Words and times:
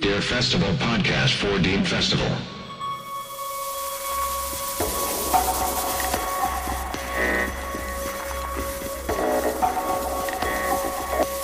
Dear 0.00 0.20
festival 0.20 0.68
podcast 0.74 1.34
for 1.34 1.58
Dean 1.58 1.84
Festival. 1.84 2.30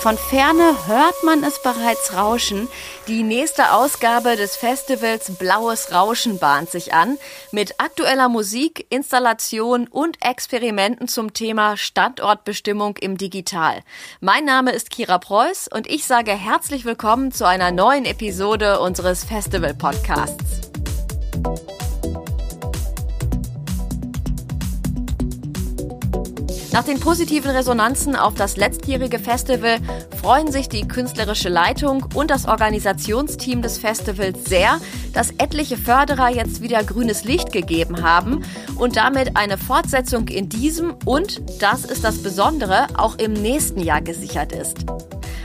Von 0.03 0.17
ferne 0.17 0.75
hört 0.85 1.23
man 1.23 1.45
es 1.45 1.61
bereits 1.61 2.13
rauschen. 2.13 2.67
Die 3.07 3.23
nächste 3.23 3.71
Ausgabe 3.71 4.35
des 4.35 4.57
Festivals 4.57 5.37
Blaues 5.37 5.93
Rauschen 5.93 6.39
bahnt 6.39 6.69
sich 6.69 6.93
an 6.93 7.17
mit 7.53 7.75
aktueller 7.77 8.27
Musik, 8.27 8.85
Installation 8.89 9.87
und 9.87 10.17
Experimenten 10.21 11.07
zum 11.07 11.31
Thema 11.31 11.77
Standortbestimmung 11.77 12.97
im 12.97 13.17
Digital. 13.17 13.81
Mein 14.19 14.43
Name 14.43 14.73
ist 14.73 14.89
Kira 14.89 15.19
Preuß 15.19 15.69
und 15.69 15.87
ich 15.89 16.03
sage 16.03 16.33
herzlich 16.33 16.83
willkommen 16.83 17.31
zu 17.31 17.47
einer 17.47 17.71
neuen 17.71 18.03
Episode 18.03 18.81
unseres 18.81 19.23
Festival 19.23 19.73
Podcasts. 19.73 20.72
Nach 26.73 26.83
den 26.83 26.99
positiven 26.99 27.51
Resonanzen 27.51 28.15
auf 28.15 28.33
das 28.33 28.57
letztjährige 28.57 29.19
Festival 29.19 29.77
freuen 30.19 30.51
sich 30.51 30.69
die 30.69 30.87
künstlerische 30.87 31.47
Leitung 31.47 32.03
und 32.15 32.31
das 32.31 32.47
Organisationsteam 32.47 33.61
des 33.61 33.77
Festivals 33.77 34.45
sehr, 34.45 34.79
dass 35.13 35.29
etliche 35.37 35.77
Förderer 35.77 36.29
jetzt 36.29 36.63
wieder 36.63 36.83
grünes 36.83 37.25
Licht 37.25 37.51
gegeben 37.51 38.01
haben 38.01 38.43
und 38.75 38.97
damit 38.97 39.37
eine 39.37 39.59
Fortsetzung 39.59 40.29
in 40.29 40.49
diesem 40.49 40.95
und, 41.05 41.43
das 41.61 41.85
ist 41.85 42.03
das 42.03 42.23
Besondere, 42.23 42.87
auch 42.97 43.19
im 43.19 43.33
nächsten 43.33 43.79
Jahr 43.79 44.01
gesichert 44.01 44.51
ist. 44.51 44.77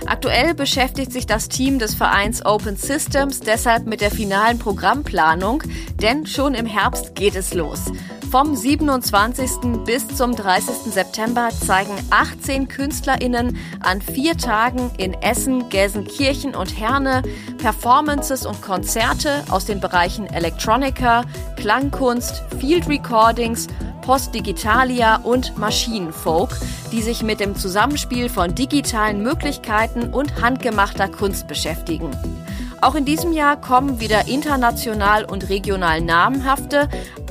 Aktuell 0.07 0.55
beschäftigt 0.55 1.13
sich 1.13 1.27
das 1.27 1.51
Team 1.51 1.79
des 1.79 1.95
Vereins 1.95 2.43
Open 2.47 2.77
Systems 2.77 3.41
deshalb 3.41 3.87
mit 3.87 4.01
der 4.01 4.11
finalen 4.11 4.59
Programmplanung, 4.59 5.63
denn 6.01 6.25
schon 6.25 6.55
im 6.55 6.65
Herbst 6.65 7.15
geht 7.15 7.37
es 7.37 7.53
los. 7.53 7.93
Vom 8.31 8.55
27. 8.55 9.85
bis 9.87 10.07
zum 10.07 10.37
30. 10.37 10.93
September 10.93 11.49
zeigen 11.49 11.95
18 12.11 12.69
KünstlerInnen 12.69 13.57
an 13.81 14.03
vier 14.03 14.37
Tagen 14.37 14.91
in 14.99 15.15
Essen, 15.15 15.71
Gelsenkirchen 15.71 16.55
und 16.55 16.79
Herne 16.79 17.23
Performances 17.57 18.45
und 18.45 18.61
Konzerte 18.61 19.45
aus 19.49 19.65
den 19.65 19.81
Bereichen 19.81 20.27
Electronica, 20.27 21.25
Klangkunst, 21.57 22.43
Field 22.61 22.87
Recordings, 22.87 23.67
Postdigitalia 24.03 25.17
und 25.23 25.57
Maschinenfolk, 25.57 26.51
die 26.93 27.01
sich 27.01 27.23
mit 27.23 27.41
dem 27.41 27.57
Zusammenspiel 27.57 28.29
von 28.29 28.55
digitalen 28.55 29.23
Möglichkeiten 29.23 30.13
und 30.13 30.43
handgemachter 30.43 31.09
Kunst 31.09 31.49
beschäftigen. 31.49 32.11
Auch 32.81 32.95
in 32.95 33.05
diesem 33.05 33.33
Jahr 33.33 33.61
kommen 33.61 33.99
wieder 33.99 34.29
international 34.29 35.25
und 35.25 35.49
regional 35.49 36.01
namhafte, 36.01 36.89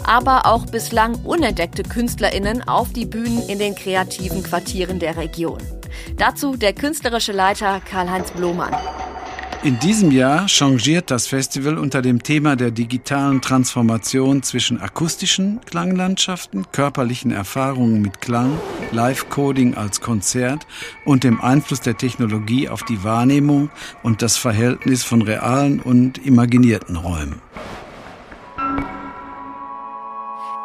aber 0.07 0.45
auch 0.45 0.65
bislang 0.65 1.15
unentdeckte 1.23 1.83
KünstlerInnen 1.83 2.67
auf 2.67 2.93
die 2.93 3.05
Bühnen 3.05 3.47
in 3.47 3.59
den 3.59 3.75
kreativen 3.75 4.41
Quartieren 4.41 4.99
der 4.99 5.17
Region. 5.17 5.59
Dazu 6.17 6.55
der 6.55 6.73
künstlerische 6.73 7.33
Leiter 7.33 7.81
Karl-Heinz 7.81 8.31
Blomann. 8.31 8.73
In 9.63 9.79
diesem 9.79 10.11
Jahr 10.11 10.47
changiert 10.47 11.09
das 11.09 11.25
Festival 11.25 11.79
unter 11.79 12.03
dem 12.03 12.21
Thema 12.21 12.55
der 12.55 12.69
digitalen 12.69 13.41
Transformation 13.41 14.43
zwischen 14.43 14.79
akustischen 14.79 15.59
Klanglandschaften, 15.65 16.67
körperlichen 16.71 17.31
Erfahrungen 17.31 18.01
mit 18.03 18.21
Klang, 18.21 18.59
Live-Coding 18.91 19.73
als 19.73 19.99
Konzert 19.99 20.67
und 21.05 21.23
dem 21.23 21.41
Einfluss 21.41 21.81
der 21.81 21.97
Technologie 21.97 22.69
auf 22.69 22.83
die 22.83 23.03
Wahrnehmung 23.03 23.71
und 24.03 24.21
das 24.21 24.37
Verhältnis 24.37 25.03
von 25.03 25.23
realen 25.23 25.79
und 25.79 26.19
imaginierten 26.19 26.95
Räumen. 26.95 27.41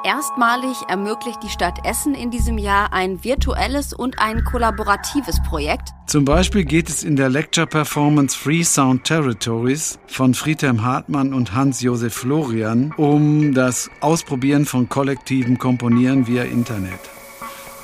Erstmalig 0.05 0.77
ermöglicht 0.89 1.41
die 1.45 1.49
Stadt 1.49 1.79
Essen 1.87 2.15
in 2.15 2.33
diesem 2.33 2.59
Jahr 2.59 2.93
ein 2.93 3.23
virtuelles 3.23 3.93
und 3.93 4.19
ein 4.19 4.43
kollaboratives 4.43 5.41
Projekt. 5.49 5.91
Zum 6.07 6.25
Beispiel 6.25 6.65
geht 6.65 6.89
es 6.89 7.05
in 7.05 7.15
der 7.15 7.29
Lecture 7.29 7.69
Performance 7.69 8.37
Free 8.37 8.65
Sound 8.65 9.05
Territories 9.05 10.01
von 10.09 10.35
Friedhelm 10.35 10.83
Hartmann 10.83 11.33
und 11.33 11.55
Hans-Josef 11.55 12.13
Florian 12.13 12.93
um 12.97 13.55
das 13.55 13.91
Ausprobieren 14.01 14.67
von 14.67 14.89
kollektivem 14.89 15.59
Komponieren 15.59 16.27
via 16.27 16.43
Internet. 16.43 16.99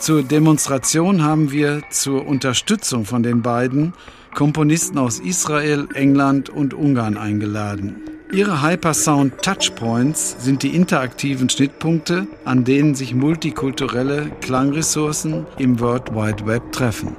Zur 0.00 0.24
Demonstration 0.24 1.22
haben 1.22 1.52
wir 1.52 1.82
zur 1.90 2.26
Unterstützung 2.26 3.04
von 3.04 3.22
den 3.22 3.42
beiden 3.42 3.94
Komponisten 4.34 4.98
aus 4.98 5.20
Israel, 5.20 5.86
England 5.94 6.50
und 6.50 6.74
Ungarn 6.74 7.16
eingeladen. 7.16 8.17
Ihre 8.30 8.62
Hypersound 8.62 9.40
Touchpoints 9.40 10.36
sind 10.38 10.62
die 10.62 10.76
interaktiven 10.76 11.48
Schnittpunkte, 11.48 12.26
an 12.44 12.62
denen 12.62 12.94
sich 12.94 13.14
multikulturelle 13.14 14.30
Klangressourcen 14.42 15.46
im 15.56 15.80
World 15.80 16.14
Wide 16.14 16.46
Web 16.46 16.70
treffen. 16.72 17.16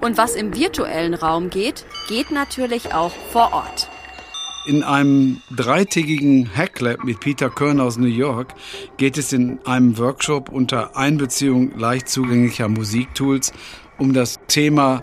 Und 0.00 0.16
was 0.16 0.34
im 0.34 0.56
virtuellen 0.56 1.12
Raum 1.12 1.50
geht, 1.50 1.84
geht 2.08 2.30
natürlich 2.30 2.94
auch 2.94 3.12
vor 3.30 3.52
Ort. 3.52 3.90
In 4.66 4.82
einem 4.82 5.42
dreitägigen 5.54 6.48
Hacklab 6.56 7.04
mit 7.04 7.20
Peter 7.20 7.50
Kern 7.50 7.78
aus 7.78 7.98
New 7.98 8.06
York 8.06 8.54
geht 8.96 9.18
es 9.18 9.34
in 9.34 9.58
einem 9.66 9.98
Workshop 9.98 10.48
unter 10.48 10.96
Einbeziehung 10.96 11.78
leicht 11.78 12.08
zugänglicher 12.08 12.68
Musiktools 12.68 13.52
um 13.98 14.14
das 14.14 14.38
Thema 14.46 15.02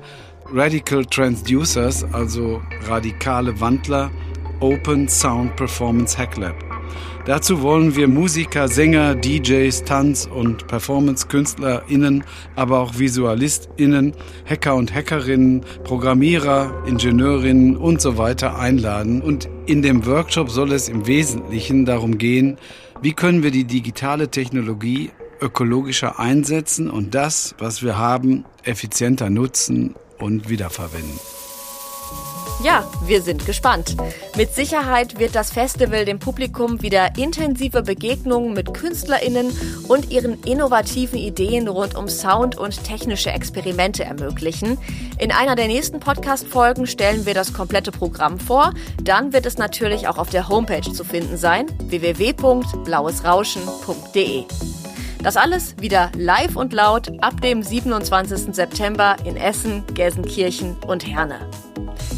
Radical 0.52 1.06
Transducers, 1.06 2.04
also 2.14 2.62
radikale 2.88 3.60
Wandler, 3.60 4.12
Open 4.60 5.08
Sound 5.08 5.56
Performance 5.56 6.18
Hack 6.18 6.38
Lab. 6.38 6.56
Dazu 7.26 7.62
wollen 7.62 7.96
wir 7.96 8.08
Musiker, 8.08 8.68
Sänger, 8.68 9.16
DJs, 9.16 9.84
Tanz- 9.84 10.28
und 10.28 10.68
Performance-KünstlerInnen, 10.68 12.24
aber 12.56 12.80
auch 12.80 13.00
VisualistInnen, 13.00 14.14
Hacker 14.48 14.76
und 14.76 14.94
Hackerinnen, 14.94 15.62
Programmierer, 15.84 16.84
Ingenieurinnen 16.86 17.78
und 17.78 18.00
so 18.00 18.20
weiter 18.20 18.60
einladen. 18.60 19.24
Und 19.24 19.50
in 19.66 19.82
dem 19.82 20.06
Workshop 20.06 20.52
soll 20.52 20.72
es 20.72 20.88
im 20.88 21.08
Wesentlichen 21.08 21.86
darum 21.86 22.20
gehen, 22.20 22.58
wie 23.02 23.14
können 23.14 23.42
wir 23.42 23.52
die 23.52 23.66
digitale 23.66 24.30
Technologie 24.30 25.10
ökologischer 25.42 26.20
einsetzen 26.20 26.90
und 26.90 27.16
das, 27.16 27.56
was 27.58 27.84
wir 27.84 27.98
haben, 27.98 28.46
effizienter 28.64 29.30
nutzen 29.30 29.96
und 30.20 30.48
wiederverwenden. 30.48 31.20
Ja, 32.64 32.90
wir 33.06 33.22
sind 33.22 33.46
gespannt. 33.46 33.98
Mit 34.38 34.56
Sicherheit 34.56 35.20
wird 35.20 35.36
das 35.36 35.52
Festival 35.52 36.06
dem 36.06 36.20
Publikum 36.20 36.82
wieder 36.82 37.18
intensive 37.18 37.82
Begegnungen 37.84 38.54
mit 38.54 38.74
KünstlerInnen 38.74 39.52
und 39.88 40.12
ihren 40.12 40.42
innovativen 40.44 41.20
Ideen 41.20 41.68
rund 41.68 41.96
um 41.96 42.08
Sound 42.08 42.58
und 42.58 42.84
technische 42.84 43.30
Experimente 43.30 44.04
ermöglichen. 44.04 44.80
In 45.20 45.32
einer 45.32 45.56
der 45.56 45.68
nächsten 45.68 46.00
Podcast-Folgen 46.00 46.88
stellen 46.88 47.26
wir 47.26 47.34
das 47.34 47.54
komplette 47.54 47.92
Programm 47.92 48.40
vor. 48.40 48.74
Dann 49.04 49.34
wird 49.34 49.46
es 49.46 49.58
natürlich 49.58 50.08
auch 50.08 50.18
auf 50.18 50.30
der 50.30 50.48
Homepage 50.50 50.92
zu 50.92 51.04
finden 51.04 51.38
sein: 51.38 51.68
www.blauesrauschen.de. 51.90 54.44
Das 55.22 55.38
alles 55.38 55.76
wieder 55.80 56.12
live 56.16 56.56
und 56.56 56.74
laut 56.74 57.12
ab 57.22 57.42
dem 57.42 57.62
27. 57.64 58.56
September 58.56 59.18
in 59.26 59.38
Essen, 59.38 59.84
Gelsenkirchen 59.94 60.78
und 60.88 61.06
Herne. 61.06 61.40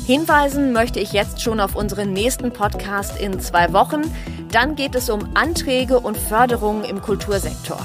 Hinweisen 0.08 0.72
möchte 0.72 1.02
ich 1.02 1.12
jetzt 1.12 1.42
schon 1.42 1.60
auf 1.60 1.76
unseren 1.76 2.14
nächsten 2.14 2.54
Podcast 2.54 3.20
in 3.20 3.42
zwei 3.42 3.74
Wochen. 3.74 4.04
Dann 4.54 4.78
geht 4.78 4.96
es 4.96 5.10
um 5.10 5.36
Anträge 5.36 6.00
und 6.00 6.16
Förderungen 6.16 6.86
im 6.86 7.02
Kultursektor. 7.02 7.78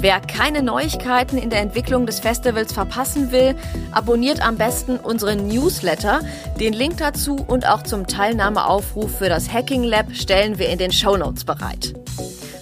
Wer 0.00 0.20
keine 0.20 0.62
Neuigkeiten 0.62 1.38
in 1.38 1.48
der 1.48 1.60
Entwicklung 1.60 2.04
des 2.04 2.20
Festivals 2.20 2.74
verpassen 2.74 3.32
will, 3.32 3.54
abonniert 3.90 4.46
am 4.46 4.58
besten 4.58 4.98
unseren 4.98 5.48
Newsletter. 5.48 6.20
Den 6.60 6.74
Link 6.74 6.98
dazu 6.98 7.36
und 7.36 7.66
auch 7.66 7.82
zum 7.82 8.06
Teilnahmeaufruf 8.06 9.16
für 9.16 9.30
das 9.30 9.50
Hacking 9.50 9.82
Lab 9.82 10.14
stellen 10.14 10.58
wir 10.58 10.68
in 10.68 10.76
den 10.76 10.92
Show 10.92 11.16
Notes 11.16 11.46
bereit. 11.46 11.94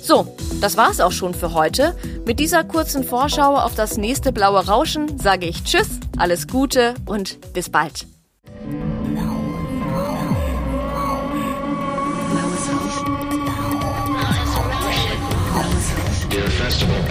So, 0.05 0.37
das 0.61 0.77
war's 0.77 1.01
auch 1.01 1.13
schon 1.13 1.33
für 1.33 1.55
heute. 1.55 1.97
Mit 2.27 2.39
dieser 2.39 2.63
kurzen 2.63 3.05
Vorschau 3.05 3.57
auf 3.57 3.75
das 3.75 3.97
nächste 3.97 4.33
blaue 4.33 4.67
Rauschen 4.67 5.19
sage 5.19 5.47
ich 5.47 5.65
Tschüss, 5.65 5.99
alles 6.19 6.47
Gute 6.47 6.93
und 7.07 7.39
bis 7.55 7.71
bald. 7.71 8.07
Festival. 16.65 17.04